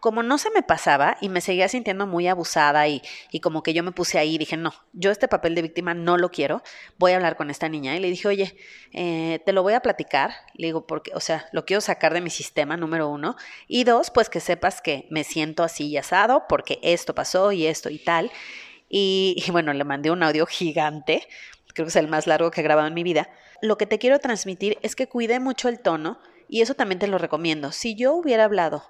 Como 0.00 0.22
no 0.22 0.38
se 0.38 0.50
me 0.50 0.62
pasaba 0.62 1.16
y 1.20 1.28
me 1.28 1.40
seguía 1.40 1.68
sintiendo 1.68 2.06
muy 2.06 2.28
abusada 2.28 2.86
y, 2.88 3.02
y 3.30 3.40
como 3.40 3.62
que 3.62 3.74
yo 3.74 3.82
me 3.82 3.92
puse 3.92 4.18
ahí 4.18 4.34
y 4.34 4.38
dije, 4.38 4.56
no, 4.56 4.72
yo 4.92 5.10
este 5.10 5.28
papel 5.28 5.54
de 5.54 5.62
víctima 5.62 5.94
no 5.94 6.16
lo 6.16 6.30
quiero, 6.30 6.62
voy 6.98 7.12
a 7.12 7.16
hablar 7.16 7.36
con 7.36 7.50
esta 7.50 7.68
niña. 7.68 7.96
Y 7.96 8.00
le 8.00 8.10
dije, 8.10 8.28
oye, 8.28 8.56
eh, 8.92 9.40
te 9.44 9.52
lo 9.52 9.62
voy 9.62 9.74
a 9.74 9.80
platicar. 9.80 10.32
Le 10.54 10.68
digo, 10.68 10.86
porque, 10.86 11.12
o 11.14 11.20
sea, 11.20 11.48
lo 11.52 11.64
quiero 11.64 11.80
sacar 11.80 12.14
de 12.14 12.20
mi 12.20 12.30
sistema, 12.30 12.76
número 12.76 13.08
uno. 13.08 13.36
Y 13.66 13.84
dos, 13.84 14.10
pues 14.10 14.28
que 14.28 14.40
sepas 14.40 14.80
que 14.80 15.06
me 15.10 15.24
siento 15.24 15.62
así 15.62 15.88
y 15.88 15.96
asado 15.96 16.46
porque 16.48 16.78
esto 16.82 17.14
pasó 17.14 17.52
y 17.52 17.66
esto 17.66 17.90
y 17.90 17.98
tal. 17.98 18.30
Y, 18.88 19.36
y 19.46 19.50
bueno, 19.50 19.72
le 19.72 19.84
mandé 19.84 20.10
un 20.10 20.22
audio 20.22 20.46
gigante, 20.46 21.26
creo 21.74 21.86
que 21.86 21.90
es 21.90 21.96
el 21.96 22.08
más 22.08 22.26
largo 22.26 22.50
que 22.50 22.60
he 22.60 22.64
grabado 22.64 22.88
en 22.88 22.94
mi 22.94 23.02
vida. 23.02 23.30
Lo 23.60 23.76
que 23.76 23.86
te 23.86 23.98
quiero 23.98 24.18
transmitir 24.18 24.78
es 24.82 24.94
que 24.94 25.08
cuide 25.08 25.40
mucho 25.40 25.68
el 25.68 25.80
tono 25.80 26.20
y 26.48 26.62
eso 26.62 26.74
también 26.74 26.98
te 26.98 27.08
lo 27.08 27.18
recomiendo. 27.18 27.72
Si 27.72 27.94
yo 27.94 28.14
hubiera 28.14 28.44
hablado 28.44 28.84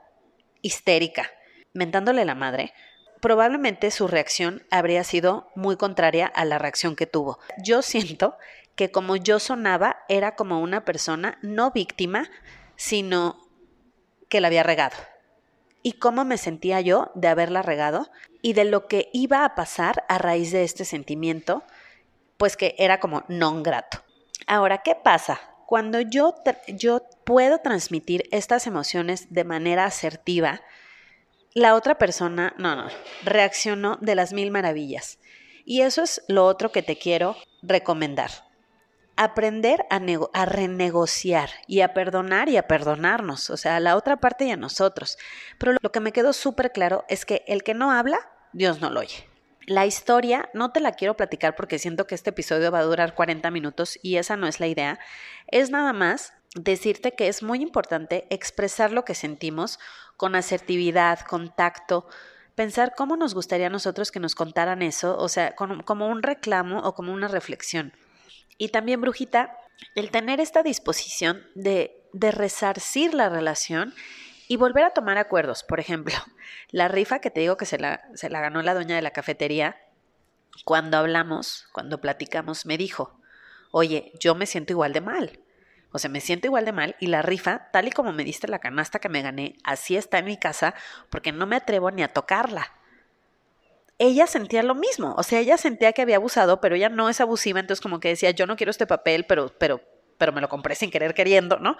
histérica, 0.63 1.31
mentándole 1.73 2.25
la 2.25 2.35
madre, 2.35 2.73
probablemente 3.21 3.91
su 3.91 4.09
reacción 4.09 4.65
habría 4.71 5.05
sido 5.05 5.51
muy 5.55 5.77
contraria 5.77 6.27
a 6.27 6.45
la 6.45 6.59
reacción 6.59 6.97
que 6.97 7.07
tuvo. 7.07 7.39
Yo 7.63 7.83
siento 7.83 8.37
que 8.75 8.91
como 8.91 9.17
yo 9.17 9.39
sonaba 9.41 10.05
era 10.09 10.37
como 10.37 10.61
una 10.61 10.85
persona 10.85 11.39
no 11.43 11.73
víctima, 11.73 12.31
sino 12.77 13.49
que 14.29 14.41
la 14.41 14.49
había 14.49 14.63
regado. 14.63 14.97
Y 15.83 15.95
cómo 15.95 16.25
me 16.25 16.39
sentía 16.39 16.81
yo 16.81 17.11
de 17.15 17.29
haberla 17.29 17.63
regado 17.63 18.11
y 18.43 18.53
de 18.53 18.65
lo 18.65 18.87
que 18.87 19.11
iba 19.13 19.45
a 19.45 19.55
pasar 19.55 20.05
a 20.09 20.19
raíz 20.19 20.53
de 20.53 20.63
este 20.63 20.85
sentimiento, 20.85 21.65
pues 22.37 22.57
que 22.57 22.75
era 22.79 23.01
como 23.01 23.25
non 23.29 23.63
grato. 23.63 24.05
Ahora, 24.47 24.79
¿qué 24.79 24.95
pasa 24.95 25.41
cuando 25.69 26.01
yo, 26.01 26.35
yo 26.67 27.03
puedo 27.25 27.59
transmitir 27.59 28.25
estas 28.31 28.67
emociones 28.67 29.27
de 29.35 29.45
manera 29.45 29.85
asertiva, 29.85 30.63
la 31.53 31.75
otra 31.75 31.99
persona, 31.99 32.55
no, 32.57 32.75
no, 32.75 32.89
reaccionó 33.23 33.99
de 34.01 34.15
las 34.15 34.33
mil 34.33 34.51
maravillas. 34.51 35.19
Y 35.67 35.83
eso 35.83 36.03
es 36.03 36.23
lo 36.27 36.47
otro 36.47 36.73
que 36.73 36.83
te 36.83 36.97
quiero 36.97 37.37
recomendar. 37.61 38.31
Aprender 39.19 39.85
a, 39.91 40.01
a, 40.33 40.47
renegociar 40.47 41.51
y 41.67 41.83
a 41.83 41.93
perdonar 41.93 42.49
y 42.49 42.57
a 42.57 42.67
perdonarnos, 42.67 43.51
o 43.51 43.59
sea, 43.59 43.77
a 43.77 43.81
la 43.81 43.95
otra 43.95 44.17
parte 44.17 44.47
y 44.47 44.51
a 44.51 44.57
nosotros. 44.57 45.19
Pero 45.59 45.75
lo 45.83 45.93
que 45.93 46.01
me 46.01 46.13
quedó 46.13 46.33
súper 46.33 46.73
claro 46.73 47.05
es 47.11 47.27
que 47.27 47.45
el 47.47 47.63
que 47.63 47.75
no 47.75 47.93
habla, 47.93 48.21
Dios 48.55 48.81
no 48.81 48.89
lo 48.89 49.01
oye. 49.01 49.28
La 49.69 49.85
historia 49.85 50.49
no 50.55 50.73
te 50.73 50.81
la 50.81 50.93
quiero 50.93 51.15
platicar 51.15 51.55
porque 51.55 51.79
siento 51.79 52.07
que 52.07 52.15
este 52.15 52.31
episodio 52.31 52.73
va 52.73 52.79
a 52.79 52.85
durar 52.85 53.15
40 53.15 53.51
minutos 53.51 53.99
y 54.03 54.17
esa 54.17 54.35
no 54.35 54.47
es 54.47 54.61
la 54.61 54.67
idea. 54.67 54.99
Es 55.47 55.69
nada 55.69 55.93
más 55.93 56.33
decirte 56.55 57.13
que 57.13 57.29
es 57.29 57.43
muy 57.43 57.61
importante 57.61 58.27
expresar 58.31 58.93
lo 58.93 59.05
que 59.05 59.15
sentimos 59.15 59.79
con 60.17 60.37
asertividad, 60.37 61.21
con 61.21 61.55
tacto, 61.55 62.09
pensar 62.55 62.95
cómo 62.97 63.19
nos 63.19 63.35
gustaría 63.35 63.67
a 63.67 63.71
nosotros 63.71 64.11
que 64.11 64.21
nos 64.21 64.35
contaran 64.35 64.81
eso, 64.81 65.19
o 65.19 65.29
sea, 65.29 65.55
como 65.55 66.09
un 66.09 66.23
reclamo 66.23 66.79
o 66.79 66.95
como 66.95 67.13
una 67.13 67.29
reflexión. 67.29 67.93
Y 68.57 68.71
también, 68.71 69.03
Brujita, 69.03 69.55
el 69.95 70.11
tener 70.11 70.41
esta 70.41 70.63
disposición 70.63 71.47
de, 71.55 72.09
de 72.15 72.31
resarcir 72.31 73.13
la 73.13 73.29
relación 73.29 73.93
y 74.49 74.57
volver 74.57 74.85
a 74.85 74.91
tomar 74.91 75.19
acuerdos. 75.19 75.63
Por 75.63 75.79
ejemplo, 75.79 76.15
la 76.71 76.89
rifa 76.89 77.21
que 77.21 77.31
te 77.31 77.41
digo 77.41 77.57
que 77.57 77.67
se 77.67 77.79
la, 77.79 78.03
se 78.15 78.31
la 78.31 78.41
ganó 78.41 78.63
la 78.63 78.75
dueña 78.75 78.97
de 78.97 79.03
la 79.03 79.13
cafetería, 79.13 79.77
cuando 80.65 80.97
hablamos, 80.97 81.69
cuando 81.73 82.01
platicamos, 82.01 82.67
me 82.67 82.79
dijo, 82.79 83.21
oye, 83.71 84.13
yo 84.19 84.35
me 84.35 84.47
siento 84.47 84.73
igual 84.73 84.93
de 84.93 85.03
mal. 85.03 85.39
O 85.93 85.99
sea, 85.99 86.11
me 86.11 86.21
siento 86.21 86.47
igual 86.47 86.65
de 86.65 86.73
mal 86.73 86.97
y 87.01 87.07
la 87.07 87.23
rifa, 87.23 87.71
tal 87.73 87.89
y 87.89 87.93
como 87.93 88.13
me 88.13 88.25
diste 88.25 88.49
la 88.49 88.59
canasta 88.59 88.99
que 88.99 89.09
me 89.09 89.23
gané, 89.23 89.57
así 89.65 89.97
está 89.97 90.19
en 90.19 90.27
mi 90.27 90.37
casa 90.37 90.75
porque 91.09 91.33
no 91.33 91.47
me 91.47 91.57
atrevo 91.57 91.91
ni 91.91 92.03
a 92.03 92.13
tocarla. 92.13 92.73
Ella 93.99 94.27
sentía 94.27 94.63
lo 94.63 94.75
mismo, 94.75 95.15
o 95.17 95.23
sea, 95.23 95.41
ella 95.41 95.57
sentía 95.57 95.93
que 95.93 96.03
había 96.03 96.17
abusado, 96.17 96.61
pero 96.61 96.77
ella 96.77 96.89
no 96.89 97.09
es 97.09 97.21
abusiva, 97.21 97.59
entonces 97.59 97.81
como 97.81 98.01
que 98.01 98.09
decía, 98.09 98.31
yo 98.31 98.47
no 98.47 98.57
quiero 98.57 98.71
este 98.71 98.87
papel, 98.87 99.25
pero, 99.25 99.49
pero, 99.59 99.81
pero 100.19 100.33
me 100.33 100.41
lo 100.41 100.49
compré 100.49 100.75
sin 100.75 100.91
querer 100.91 101.15
queriendo, 101.15 101.59
¿no? 101.59 101.77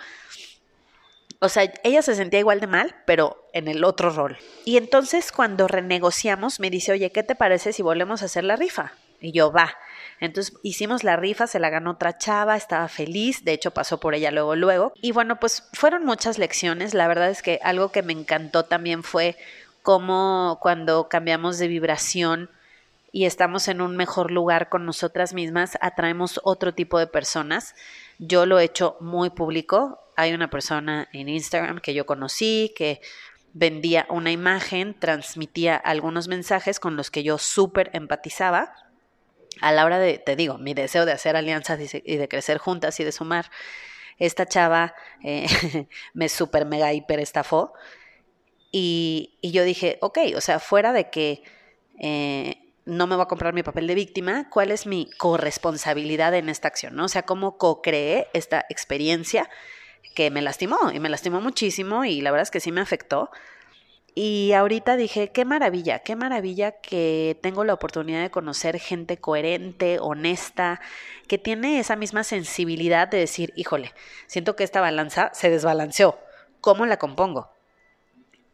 O 1.41 1.49
sea, 1.49 1.73
ella 1.85 2.03
se 2.03 2.17
sentía 2.17 2.41
igual 2.41 2.61
de 2.61 2.67
mal, 2.67 2.97
pero 3.07 3.49
en 3.53 3.69
el 3.69 3.85
otro 3.85 4.11
rol. 4.11 4.39
Y 4.65 4.77
entonces 4.77 5.31
cuando 5.31 5.69
renegociamos, 5.69 6.59
me 6.59 6.71
dice, 6.71 6.93
oye, 6.93 7.13
¿qué 7.13 7.23
te 7.23 7.37
parece 7.37 7.73
si 7.73 7.83
volvemos 7.83 8.23
a 8.23 8.27
hacer 8.27 8.45
la 8.45 8.57
rifa? 8.57 8.93
Y 9.21 9.33
yo, 9.33 9.53
va. 9.53 9.77
Entonces 10.21 10.57
hicimos 10.63 11.05
la 11.05 11.17
rifa, 11.17 11.47
se 11.47 11.61
la 11.61 11.71
ganó 11.71 11.93
otra 11.93 12.19
chava, 12.19 12.57
estaba 12.57 12.89
feliz, 12.89 13.45
de 13.45 13.53
hecho 13.53 13.71
pasó 13.71 14.01
por 14.01 14.15
ella 14.15 14.31
luego, 14.33 14.57
luego. 14.57 14.93
Y 15.01 15.13
bueno, 15.13 15.39
pues 15.39 15.69
fueron 15.75 16.05
muchas 16.05 16.39
lecciones. 16.39 16.95
La 16.95 17.07
verdad 17.07 17.31
es 17.31 17.43
que 17.43 17.61
algo 17.63 17.91
que 17.91 18.03
me 18.03 18.13
encantó 18.13 18.65
también 18.65 19.03
fue 19.05 19.37
cómo 19.83 20.59
cuando 20.61 21.09
cambiamos 21.09 21.59
de 21.59 21.69
vibración 21.69 22.51
y 23.13 23.25
estamos 23.25 23.69
en 23.69 23.81
un 23.81 23.97
mejor 23.97 24.31
lugar 24.31 24.69
con 24.69 24.85
nosotras 24.85 25.35
mismas, 25.35 25.79
atraemos 25.81 26.41
otro 26.45 26.75
tipo 26.75 26.99
de 26.99 27.07
personas. 27.07 27.75
Yo 28.19 28.47
lo 28.47 28.59
he 28.59 28.65
hecho 28.65 28.97
muy 29.01 29.31
público. 29.31 30.01
Hay 30.17 30.33
una 30.33 30.51
persona 30.51 31.09
en 31.13 31.29
Instagram 31.29 31.81
que 31.81 31.95
yo 31.95 32.07
conocí 32.07 32.73
que 32.77 33.01
vendía 33.53 34.07
una 34.11 34.31
imagen, 34.31 34.99
transmitía 34.99 35.77
algunos 35.77 36.29
mensajes 36.29 36.81
con 36.81 36.97
los 36.97 37.11
que 37.11 37.23
yo 37.23 37.39
súper 37.39 37.91
empatizaba. 37.93 38.75
A 39.61 39.73
la 39.73 39.85
hora 39.85 39.99
de, 39.99 40.19
te 40.19 40.37
digo, 40.37 40.59
mi 40.59 40.75
deseo 40.75 41.07
de 41.07 41.13
hacer 41.13 41.37
alianzas 41.37 41.81
y 41.95 42.17
de 42.17 42.29
crecer 42.29 42.59
juntas 42.59 42.99
y 43.01 43.05
de 43.05 43.13
sumar, 43.13 43.51
esta 44.19 44.47
chava 44.47 44.95
eh, 45.23 45.47
me 46.13 46.29
súper 46.29 46.67
mega 46.67 46.93
hiper 46.93 47.21
estafó. 47.21 47.73
Y, 48.71 49.39
y, 49.41 49.53
yo 49.53 49.65
dije, 49.65 49.99
ok, 50.03 50.19
o 50.37 50.41
sea, 50.41 50.59
fuera 50.59 50.93
de 50.93 51.09
que 51.09 51.43
eh, 51.99 52.68
no 52.89 53.07
me 53.07 53.17
voy 53.17 53.25
a 53.25 53.29
comprar 53.29 53.53
mi 53.53 53.63
papel 53.63 53.87
de 53.87 53.95
víctima, 53.95 54.49
cuál 54.49 54.71
es 54.71 54.87
mi 54.87 55.11
corresponsabilidad 55.19 56.35
en 56.35 56.49
esta 56.49 56.69
acción, 56.69 56.97
¿no? 56.97 57.05
O 57.05 57.09
sea, 57.09 57.23
cómo 57.23 57.59
co-creé 57.59 58.29
esta 58.33 58.65
experiencia 58.71 59.51
que 60.15 60.31
me 60.31 60.41
lastimó 60.41 60.79
y 60.93 60.99
me 60.99 61.11
lastimó 61.11 61.43
muchísimo 61.43 62.07
y 62.07 62.23
la 62.23 62.31
verdad 62.31 62.45
es 62.45 62.51
que 62.51 62.61
sí 62.61 62.73
me 62.73 62.81
afectó. 62.81 63.31
Y 64.15 64.53
ahorita 64.53 64.97
dije, 64.97 65.31
qué 65.33 65.45
maravilla, 65.45 65.99
qué 65.99 66.17
maravilla 66.17 66.81
que 66.81 67.39
tengo 67.43 67.63
la 67.63 67.75
oportunidad 67.75 68.23
de 68.23 68.31
conocer 68.31 68.81
gente 68.81 69.19
coherente, 69.19 69.99
honesta, 70.01 70.81
que 71.29 71.37
tiene 71.37 71.79
esa 71.79 71.95
misma 71.95 72.25
sensibilidad 72.25 73.07
de 73.07 73.19
decir, 73.19 73.53
híjole, 73.55 73.93
siento 74.27 74.57
que 74.57 74.65
esta 74.65 74.81
balanza 74.81 75.31
se 75.35 75.51
desbalanceó, 75.51 76.19
¿cómo 76.63 76.87
la 76.87 76.97
compongo? 76.97 77.53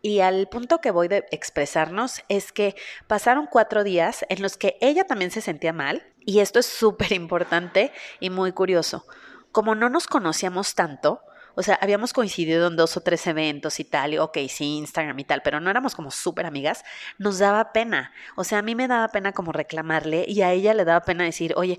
Y 0.05 0.21
al 0.21 0.49
punto 0.49 0.83
que 0.83 0.91
voy 0.91 1.09
de 1.09 1.25
expresarnos 1.31 2.23
es 2.29 2.53
que 2.53 2.77
pasaron 3.07 3.49
cuatro 3.51 3.85
días 3.85 4.27
en 4.29 4.43
los 4.43 4.59
que 4.59 4.77
ella 4.83 5.05
también 5.05 5.31
se 5.31 5.41
sentía 5.41 5.73
mal, 5.73 6.03
y 6.21 6.41
esto 6.41 6.59
es 6.59 6.67
súper 6.67 7.13
importante 7.13 7.91
y 8.21 8.29
muy 8.29 8.53
curioso. 8.53 9.07
Como 9.51 9.75
no 9.75 9.89
nos 9.89 10.07
conocíamos 10.07 10.75
tanto, 10.75 11.23
o 11.55 11.63
sea, 11.63 11.79
habíamos 11.81 12.13
coincidido 12.13 12.69
en 12.69 12.77
dos 12.77 12.97
o 12.97 13.01
tres 13.01 13.27
eventos 13.27 13.81
y 13.81 13.85
tal, 13.85 14.15
y 14.15 14.19
ok, 14.19 14.39
sí, 14.49 14.77
Instagram 14.79 15.19
y 15.19 15.25
tal, 15.25 15.43
pero 15.43 15.61
no 15.61 15.71
éramos 15.71 15.95
como 15.95 16.11
súper 16.11 16.47
amigas, 16.47 16.85
nos 17.19 17.39
daba 17.39 17.73
pena. 17.73 18.13
O 18.37 18.45
sea, 18.45 18.59
a 18.59 18.63
mí 18.63 18.75
me 18.75 18.89
daba 18.89 19.09
pena 19.09 19.33
como 19.33 19.53
reclamarle 19.53 20.25
y 20.29 20.43
a 20.43 20.53
ella 20.53 20.75
le 20.75 20.85
daba 20.85 21.01
pena 21.03 21.25
decir, 21.25 21.55
oye, 21.57 21.79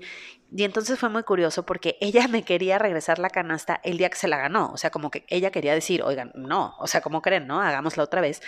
y 0.54 0.62
entonces 0.64 0.98
fue 0.98 1.08
muy 1.08 1.22
curioso 1.24 1.66
porque 1.66 1.98
ella 2.00 2.28
me 2.28 2.42
quería 2.44 2.78
regresar 2.78 3.18
la 3.18 3.30
canasta 3.30 3.80
el 3.82 3.98
día 3.98 4.08
que 4.10 4.16
se 4.16 4.28
la 4.28 4.38
ganó. 4.38 4.70
O 4.72 4.76
sea, 4.76 4.90
como 4.90 5.10
que 5.10 5.24
ella 5.28 5.50
quería 5.50 5.74
decir, 5.74 6.02
oigan, 6.02 6.32
no, 6.34 6.74
o 6.78 6.86
sea, 6.86 7.00
como 7.00 7.20
creen, 7.22 7.46
no? 7.46 7.60
Hagámosla 7.60 8.04
otra 8.04 8.20
vez. 8.20 8.42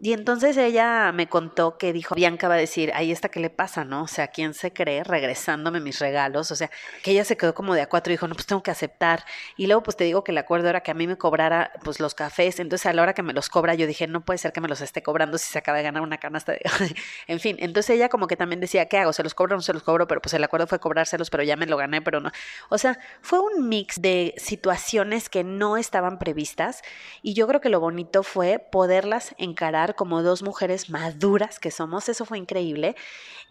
Y 0.00 0.12
entonces 0.12 0.56
ella 0.56 1.10
me 1.10 1.28
contó 1.28 1.76
que 1.76 1.92
dijo, 1.92 2.14
Bianca 2.14 2.46
va 2.46 2.54
a 2.54 2.58
decir, 2.58 2.92
ahí 2.94 3.10
está, 3.10 3.30
¿qué 3.30 3.40
le 3.40 3.50
pasa, 3.50 3.84
no? 3.84 4.04
O 4.04 4.06
sea, 4.06 4.28
¿quién 4.28 4.54
se 4.54 4.72
cree 4.72 5.02
regresándome 5.02 5.80
mis 5.80 5.98
regalos? 5.98 6.52
O 6.52 6.56
sea, 6.56 6.70
que 7.02 7.10
ella 7.10 7.24
se 7.24 7.36
quedó 7.36 7.52
como 7.52 7.74
de 7.74 7.82
a 7.82 7.88
cuatro 7.88 8.12
y 8.12 8.14
dijo, 8.14 8.28
no, 8.28 8.36
pues 8.36 8.46
tengo 8.46 8.62
que 8.62 8.70
aceptar. 8.70 9.24
Y 9.56 9.66
luego 9.66 9.82
pues 9.82 9.96
te 9.96 10.04
digo 10.04 10.22
que 10.22 10.30
el 10.30 10.38
acuerdo 10.38 10.68
era 10.68 10.82
que 10.82 10.92
a 10.92 10.94
mí 10.94 11.08
me 11.08 11.18
cobrara 11.18 11.72
pues 11.82 11.98
los 11.98 12.14
cafés. 12.14 12.60
Entonces 12.60 12.86
a 12.86 12.92
la 12.92 13.02
hora 13.02 13.12
que 13.12 13.24
me 13.24 13.32
los 13.32 13.48
cobra 13.48 13.74
yo 13.74 13.88
dije, 13.88 14.06
no 14.06 14.24
puede 14.24 14.38
ser 14.38 14.52
que 14.52 14.60
me 14.60 14.68
los 14.68 14.80
esté 14.80 15.02
cobrando 15.02 15.36
si 15.36 15.50
se 15.50 15.58
acaba 15.58 15.78
de 15.78 15.82
ganar 15.82 16.02
una 16.02 16.18
canasta. 16.18 16.52
De... 16.52 16.60
en 17.26 17.40
fin, 17.40 17.56
entonces 17.58 17.96
ella 17.96 18.08
como 18.08 18.28
que 18.28 18.36
también 18.36 18.60
decía, 18.60 18.86
¿qué 18.86 18.98
hago? 18.98 19.12
¿Se 19.12 19.24
los 19.24 19.34
cobro 19.34 19.56
o 19.56 19.58
no 19.58 19.62
se 19.62 19.72
los 19.72 19.82
cobro? 19.82 20.06
Pero 20.06 20.22
pues 20.22 20.32
el 20.32 20.44
acuerdo 20.44 20.68
fue 20.68 20.78
cobrárselos, 20.78 21.28
pero 21.28 21.42
ya 21.42 21.56
me 21.56 21.66
lo 21.66 21.76
gané, 21.76 22.02
pero 22.02 22.20
no. 22.20 22.30
O 22.68 22.78
sea, 22.78 23.00
fue 23.20 23.40
un 23.40 23.68
mix 23.68 24.00
de 24.00 24.34
situaciones 24.36 25.28
que 25.28 25.42
no 25.42 25.76
estaban 25.76 26.20
previstas 26.20 26.82
y 27.20 27.34
yo 27.34 27.48
creo 27.48 27.60
que 27.60 27.68
lo 27.68 27.80
bonito 27.80 28.22
fue 28.22 28.60
poderlas 28.60 29.34
encarar 29.38 29.87
como 29.94 30.22
dos 30.22 30.42
mujeres 30.42 30.90
maduras 30.90 31.58
que 31.58 31.70
somos, 31.70 32.08
eso 32.08 32.24
fue 32.24 32.38
increíble 32.38 32.96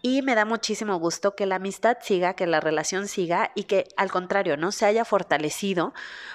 y 0.02 0.22
me 0.22 0.34
da 0.34 0.44
muchísimo 0.44 0.96
gusto 0.98 1.34
que 1.34 1.46
la 1.46 1.56
amistad 1.56 1.98
siga, 2.00 2.34
que 2.34 2.46
la 2.46 2.60
relación 2.60 3.08
siga 3.08 3.50
y 3.54 3.64
que 3.64 3.88
al 3.96 4.10
contrario, 4.10 4.56
no 4.56 4.72
se 4.72 4.86
haya 4.86 5.04
fortalecido, 5.04 5.92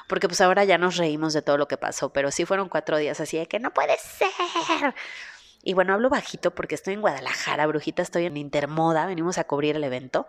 porque 0.07 0.27
pues 0.27 0.41
ahora 0.41 0.63
ya 0.65 0.77
nos 0.77 0.97
reímos 0.97 1.33
de 1.33 1.41
todo 1.41 1.57
lo 1.57 1.67
que 1.67 1.77
pasó, 1.77 2.11
pero 2.11 2.31
sí 2.31 2.45
fueron 2.45 2.69
cuatro 2.69 2.97
días 2.97 3.19
así 3.19 3.37
de 3.37 3.47
que 3.47 3.59
no 3.59 3.73
puede 3.73 3.97
ser. 3.97 4.93
Y 5.65 5.73
bueno, 5.73 5.93
hablo 5.93 6.09
bajito 6.09 6.53
porque 6.53 6.75
estoy 6.75 6.93
en 6.93 7.01
Guadalajara, 7.01 7.65
Brujita, 7.67 8.01
estoy 8.01 8.25
en 8.25 8.35
Intermoda, 8.35 9.05
venimos 9.05 9.37
a 9.37 9.45
cubrir 9.45 9.77
el 9.77 9.83
evento. 9.85 10.27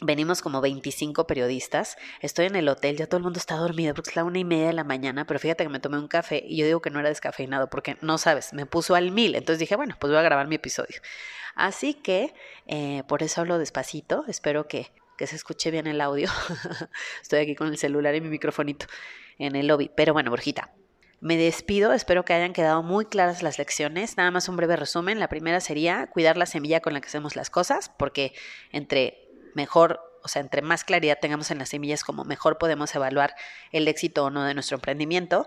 Venimos 0.00 0.40
como 0.40 0.60
25 0.62 1.26
periodistas, 1.26 1.98
estoy 2.22 2.46
en 2.46 2.56
el 2.56 2.68
hotel, 2.68 2.96
ya 2.96 3.06
todo 3.06 3.18
el 3.18 3.24
mundo 3.24 3.38
está 3.38 3.56
dormido 3.56 3.94
porque 3.94 4.10
es 4.10 4.16
la 4.16 4.24
una 4.24 4.38
y 4.38 4.44
media 4.44 4.68
de 4.68 4.72
la 4.72 4.84
mañana, 4.84 5.26
pero 5.26 5.38
fíjate 5.38 5.64
que 5.64 5.68
me 5.68 5.78
tomé 5.78 5.98
un 5.98 6.08
café 6.08 6.42
y 6.46 6.56
yo 6.56 6.64
digo 6.64 6.80
que 6.80 6.88
no 6.88 7.00
era 7.00 7.10
descafeinado 7.10 7.68
porque 7.68 7.98
no 8.00 8.16
sabes, 8.16 8.54
me 8.54 8.64
puso 8.64 8.94
al 8.94 9.10
mil, 9.10 9.34
entonces 9.34 9.58
dije, 9.58 9.76
bueno, 9.76 9.96
pues 10.00 10.10
voy 10.10 10.18
a 10.18 10.22
grabar 10.22 10.48
mi 10.48 10.54
episodio. 10.54 11.02
Así 11.54 11.92
que 11.92 12.32
eh, 12.66 13.02
por 13.08 13.22
eso 13.22 13.42
hablo 13.42 13.58
despacito, 13.58 14.24
espero 14.26 14.68
que, 14.68 14.90
que 15.18 15.26
se 15.26 15.36
escuche 15.36 15.70
bien 15.70 15.86
el 15.86 16.00
audio. 16.00 16.30
estoy 17.20 17.40
aquí 17.40 17.54
con 17.54 17.68
el 17.68 17.76
celular 17.76 18.14
y 18.14 18.22
mi 18.22 18.30
microfonito 18.30 18.86
en 19.38 19.54
el 19.54 19.66
lobby, 19.66 19.90
pero 19.94 20.14
bueno, 20.14 20.30
Brujita, 20.30 20.72
me 21.20 21.36
despido, 21.36 21.92
espero 21.92 22.24
que 22.24 22.32
hayan 22.32 22.54
quedado 22.54 22.82
muy 22.82 23.04
claras 23.04 23.42
las 23.42 23.58
lecciones. 23.58 24.16
Nada 24.16 24.30
más 24.30 24.48
un 24.48 24.56
breve 24.56 24.76
resumen. 24.76 25.20
La 25.20 25.28
primera 25.28 25.60
sería 25.60 26.06
cuidar 26.06 26.38
la 26.38 26.46
semilla 26.46 26.80
con 26.80 26.94
la 26.94 27.00
que 27.00 27.08
hacemos 27.08 27.36
las 27.36 27.50
cosas, 27.50 27.90
porque 27.98 28.32
entre 28.72 29.28
mejor, 29.54 30.00
o 30.22 30.28
sea, 30.28 30.40
entre 30.40 30.62
más 30.62 30.82
claridad 30.82 31.18
tengamos 31.20 31.50
en 31.50 31.58
las 31.58 31.68
semillas, 31.68 32.04
como 32.04 32.24
mejor 32.24 32.56
podemos 32.56 32.94
evaluar 32.94 33.34
el 33.70 33.86
éxito 33.86 34.24
o 34.24 34.30
no 34.30 34.44
de 34.44 34.54
nuestro 34.54 34.76
emprendimiento. 34.76 35.46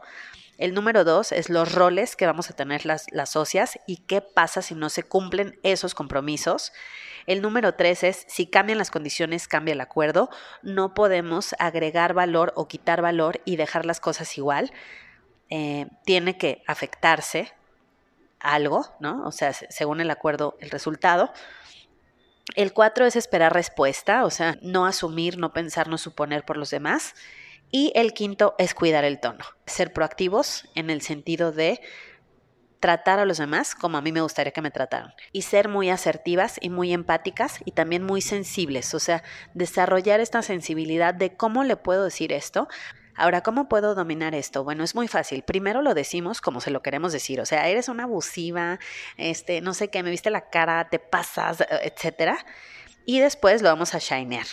El 0.60 0.76
número 0.76 1.04
dos 1.04 1.32
es 1.32 1.50
los 1.50 1.74
roles 1.74 2.16
que 2.16 2.28
vamos 2.28 2.52
a 2.52 2.56
tener 2.56 2.86
las, 2.86 3.08
las 3.12 3.32
socias 3.32 3.80
y 3.88 3.98
qué 3.98 4.22
pasa 4.22 4.62
si 4.62 4.76
no 4.76 4.90
se 4.90 5.02
cumplen 5.02 5.60
esos 5.64 5.96
compromisos. 5.96 6.72
El 7.26 7.42
número 7.42 7.74
tres 7.74 8.04
es 8.04 8.26
si 8.28 8.46
cambian 8.46 8.78
las 8.78 8.92
condiciones, 8.92 9.48
cambia 9.48 9.74
el 9.74 9.82
acuerdo. 9.82 10.30
No 10.62 10.94
podemos 10.94 11.56
agregar 11.58 12.14
valor 12.14 12.54
o 12.56 12.68
quitar 12.68 13.02
valor 13.02 13.42
y 13.46 13.56
dejar 13.56 13.88
las 13.88 14.00
cosas 14.00 14.38
igual. 14.38 14.72
Eh, 15.56 15.86
tiene 16.04 16.36
que 16.36 16.64
afectarse 16.66 17.54
algo, 18.40 18.88
¿no? 19.00 19.24
O 19.24 19.32
sea, 19.32 19.54
según 19.54 20.02
el 20.02 20.10
acuerdo, 20.10 20.58
el 20.60 20.72
resultado. 20.72 21.32
El 22.56 22.74
cuatro 22.74 23.06
es 23.06 23.16
esperar 23.16 23.54
respuesta, 23.54 24.26
o 24.26 24.32
sea, 24.32 24.58
no 24.64 24.88
asumir, 24.88 25.38
no 25.38 25.54
pensar, 25.54 25.90
no 25.90 26.00
suponer 26.00 26.44
por 26.44 26.58
los 26.58 26.72
demás. 26.72 27.14
Y 27.70 27.92
el 27.94 28.16
quinto 28.16 28.56
es 28.58 28.74
cuidar 28.74 29.04
el 29.04 29.20
tono, 29.20 29.46
ser 29.68 29.94
proactivos 29.94 30.68
en 30.74 30.90
el 30.90 31.02
sentido 31.02 31.52
de 31.52 31.80
tratar 32.80 33.20
a 33.20 33.26
los 33.26 33.38
demás 33.38 33.76
como 33.76 34.00
a 34.00 34.02
mí 34.02 34.12
me 34.12 34.22
gustaría 34.22 34.54
que 34.54 34.62
me 34.64 34.72
trataran. 34.72 35.14
Y 35.34 35.44
ser 35.44 35.70
muy 35.70 35.92
asertivas 35.92 36.58
y 36.62 36.72
muy 36.72 36.94
empáticas 36.94 37.60
y 37.64 37.74
también 37.74 38.02
muy 38.02 38.22
sensibles. 38.22 38.96
O 38.96 39.00
sea, 39.00 39.22
desarrollar 39.54 40.20
esta 40.20 40.42
sensibilidad 40.42 41.14
de 41.14 41.38
cómo 41.38 41.64
le 41.64 41.76
puedo 41.76 42.06
decir 42.06 42.34
esto. 42.34 42.68
Ahora, 43.16 43.42
¿cómo 43.42 43.70
puedo 43.70 43.96
dominar 43.96 44.34
esto? 44.34 44.64
Bueno, 44.64 44.84
es 44.84 44.96
muy 44.96 45.08
fácil. 45.08 45.44
Primero 45.44 45.82
lo 45.82 45.94
decimos 45.94 46.42
como 46.42 46.62
se 46.62 46.72
lo 46.72 46.82
queremos 46.82 47.14
decir. 47.14 47.40
O 47.42 47.46
sea, 47.46 47.68
eres 47.68 47.88
una 47.88 48.04
abusiva, 48.04 48.80
este, 49.18 49.62
no 49.62 49.74
sé 49.74 49.90
qué, 49.90 50.02
me 50.02 50.10
viste 50.10 50.30
la 50.30 50.50
cara, 50.50 50.90
te 50.90 51.00
pasas, 51.00 51.64
etcétera. 51.70 52.44
Y 53.06 53.20
después 53.20 53.62
lo 53.62 53.70
vamos 53.70 53.94
a 53.94 54.00
shinear. 54.00 54.48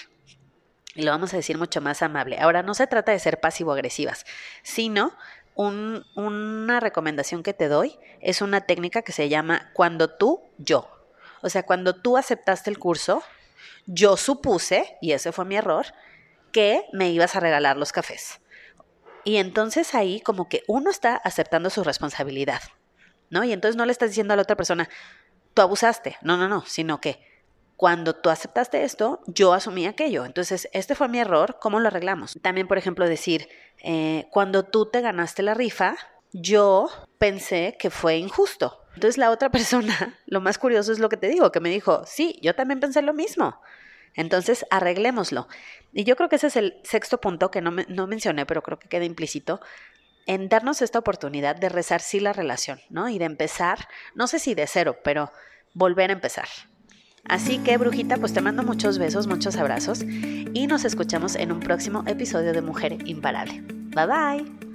Y 0.95 1.03
lo 1.03 1.13
vamos 1.13 1.33
a 1.33 1.37
decir 1.37 1.57
mucho 1.57 1.81
más 1.81 2.03
amable. 2.03 2.39
Ahora, 2.39 2.63
no 2.63 2.75
se 2.75 2.87
trata 2.87 3.13
de 3.13 3.19
ser 3.19 3.41
pasivo-agresivas, 3.41 4.27
sino 4.63 5.13
una 5.55 6.81
recomendación 6.81 7.43
que 7.43 7.53
te 7.53 7.69
doy 7.69 7.99
es 8.21 8.41
una 8.41 8.63
técnica 8.63 9.03
que 9.03 9.13
se 9.13 9.29
llama 9.29 9.71
cuando 9.75 10.09
tú, 10.09 10.43
yo. 10.59 10.91
O 11.43 11.49
sea, 11.49 11.65
cuando 11.65 11.95
tú 11.97 12.17
aceptaste 12.17 12.71
el 12.71 12.79
curso, 12.79 13.23
yo 13.87 14.17
supuse, 14.17 14.97
y 15.01 15.13
ese 15.13 15.33
fue 15.33 15.45
mi 15.45 15.57
error, 15.57 15.87
que 16.53 16.85
me 16.93 17.11
ibas 17.11 17.37
a 17.37 17.41
regalar 17.41 17.77
los 17.77 17.93
cafés. 17.93 18.41
Y 19.25 19.37
entonces 19.37 19.95
ahí 19.95 20.21
como 20.21 20.49
que 20.49 20.63
uno 20.67 20.91
está 20.91 21.17
aceptando 21.17 21.71
su 21.71 21.85
responsabilidad, 21.85 22.61
¿no? 23.31 23.45
Y 23.45 23.53
entonces 23.53 23.77
no 23.77 23.87
le 23.87 23.93
estás 23.93 24.11
diciendo 24.11 24.35
a 24.35 24.37
la 24.37 24.43
otra 24.43 24.57
persona, 24.57 24.89
tú 25.55 25.63
abusaste, 25.63 26.17
no, 26.23 26.37
no, 26.37 26.49
no, 26.49 26.65
sino 26.67 27.01
que 27.01 27.21
cuando 27.81 28.15
tú 28.15 28.29
aceptaste 28.29 28.85
esto, 28.85 29.23
yo 29.27 29.55
asumí 29.55 29.87
aquello. 29.87 30.27
Entonces, 30.27 30.69
este 30.75 30.95
fue 30.95 31.09
mi 31.09 31.19
error, 31.19 31.57
¿cómo 31.63 31.81
lo 31.81 31.89
arreglamos? 31.89 32.39
También, 32.43 32.69
por 32.69 32.77
ejemplo, 32.77 33.09
decir, 33.09 33.49
eh, 33.83 34.27
cuando 34.31 34.67
tú 34.67 34.85
te 34.91 35.01
ganaste 35.01 35.43
la 35.43 35.55
rifa, 35.55 35.97
yo 36.33 36.91
pensé 37.17 37.77
que 37.79 37.89
fue 37.89 38.19
injusto. 38.19 38.85
Entonces, 38.95 39.17
la 39.17 39.31
otra 39.31 39.49
persona, 39.51 40.19
lo 40.27 40.43
más 40.43 40.59
curioso 40.59 40.93
es 40.93 40.99
lo 40.99 41.09
que 41.09 41.17
te 41.17 41.29
digo, 41.29 41.51
que 41.53 41.61
me 41.61 41.71
dijo, 41.71 42.03
sí, 42.05 42.39
yo 42.43 42.55
también 42.55 42.81
pensé 42.81 43.01
lo 43.01 43.15
mismo. 43.15 43.59
Entonces, 44.15 44.67
arreglémoslo. 44.71 45.49
Y 45.93 46.05
yo 46.05 46.17
creo 46.17 46.29
que 46.29 46.37
ese 46.37 46.49
es 46.49 46.57
el 46.57 46.81
sexto 46.85 47.21
punto 47.21 47.51
que 47.51 47.61
no, 47.61 47.71
no 47.89 48.07
mencioné, 48.07 48.47
pero 48.47 48.63
creo 48.63 48.79
que 48.79 48.89
queda 48.89 49.05
implícito, 49.05 49.61
en 50.27 50.49
darnos 50.49 50.83
esta 50.83 50.99
oportunidad 50.99 51.57
de 51.57 51.69
resarcir 51.69 52.23
la 52.23 52.33
relación, 52.33 52.81
¿no? 52.91 53.09
Y 53.09 53.19
de 53.19 53.25
empezar, 53.25 53.89
no 54.15 54.27
sé 54.27 54.39
si 54.39 54.55
de 54.55 54.67
cero, 54.67 54.99
pero 55.03 55.33
volver 55.75 56.11
a 56.11 56.13
empezar. 56.13 56.49
Así 57.25 57.59
que, 57.59 57.77
brujita, 57.77 58.17
pues 58.17 58.33
te 58.33 58.41
mando 58.41 58.63
muchos 58.63 58.99
besos, 58.99 59.27
muchos 59.27 59.57
abrazos 59.57 60.03
y 60.03 60.67
nos 60.67 60.85
escuchamos 60.85 61.37
en 61.37 61.53
un 61.53 61.61
próximo 61.61 62.03
episodio 62.07 62.53
de 62.53 62.63
Mujer 62.63 62.97
Imparable. 63.07 63.63
Bye 63.95 64.07
bye. 64.07 64.70